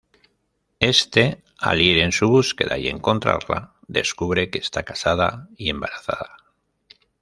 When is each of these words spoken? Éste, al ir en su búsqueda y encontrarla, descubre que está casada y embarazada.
Éste, 0.79 1.43
al 1.59 1.79
ir 1.79 1.99
en 1.99 2.11
su 2.11 2.27
búsqueda 2.27 2.75
y 2.79 2.87
encontrarla, 2.87 3.75
descubre 3.87 4.49
que 4.49 4.57
está 4.57 4.81
casada 4.81 5.47
y 5.57 5.69
embarazada. 5.69 6.37